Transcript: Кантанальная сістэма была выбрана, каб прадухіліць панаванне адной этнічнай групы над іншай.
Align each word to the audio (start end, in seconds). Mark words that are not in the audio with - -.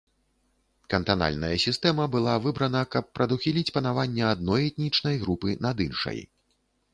Кантанальная 0.93 1.51
сістэма 1.65 2.07
была 2.15 2.33
выбрана, 2.45 2.81
каб 2.95 3.11
прадухіліць 3.19 3.73
панаванне 3.77 4.25
адной 4.33 4.67
этнічнай 4.71 5.15
групы 5.27 5.49
над 5.69 5.77
іншай. 5.87 6.19